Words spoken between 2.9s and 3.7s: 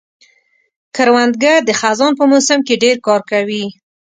کار کوي